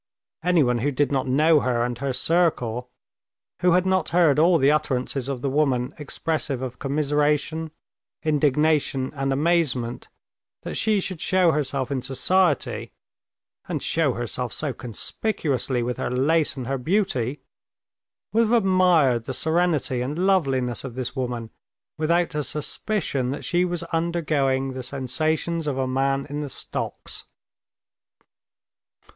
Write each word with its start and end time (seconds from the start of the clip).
Anyone 0.43 0.79
who 0.79 0.89
did 0.89 1.11
not 1.11 1.27
know 1.27 1.59
her 1.59 1.83
and 1.83 1.95
her 1.99 2.11
circle, 2.11 2.89
who 3.59 3.73
had 3.73 3.85
not 3.85 4.09
heard 4.09 4.39
all 4.39 4.57
the 4.57 4.71
utterances 4.71 5.29
of 5.29 5.43
the 5.43 5.49
women 5.51 5.93
expressive 5.99 6.63
of 6.63 6.79
commiseration, 6.79 7.69
indignation, 8.23 9.11
and 9.13 9.31
amazement, 9.31 10.07
that 10.63 10.73
she 10.73 10.99
should 10.99 11.21
show 11.21 11.51
herself 11.51 11.91
in 11.91 12.01
society, 12.01 12.91
and 13.67 13.83
show 13.83 14.13
herself 14.13 14.51
so 14.51 14.73
conspicuously 14.73 15.83
with 15.83 15.97
her 15.97 16.09
lace 16.09 16.57
and 16.57 16.65
her 16.65 16.79
beauty, 16.79 17.43
would 18.33 18.45
have 18.45 18.53
admired 18.63 19.25
the 19.25 19.35
serenity 19.35 20.01
and 20.01 20.17
loveliness 20.25 20.83
of 20.83 20.95
this 20.95 21.15
woman 21.15 21.51
without 21.99 22.33
a 22.33 22.41
suspicion 22.41 23.29
that 23.29 23.45
she 23.45 23.63
was 23.63 23.83
undergoing 23.93 24.71
the 24.73 24.81
sensations 24.81 25.67
of 25.67 25.77
a 25.77 25.85
man 25.85 26.25
in 26.27 26.39
the 26.41 26.49
stocks. 26.49 27.25